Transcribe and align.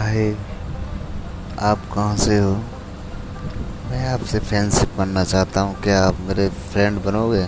हाय 0.00 0.36
आप 1.60 1.78
कहाँ 1.94 2.16
से 2.16 2.38
हो? 2.38 2.52
मैं 3.90 4.08
आपसे 4.08 4.38
फ्रेंडशिप 4.38 4.88
करना 4.96 5.24
चाहता 5.24 5.60
हूँ। 5.60 5.82
क्या 5.82 6.04
आप 6.04 6.20
मेरे 6.20 6.48
फ्रेंड 6.48 7.02
बनोगे? 7.04 7.46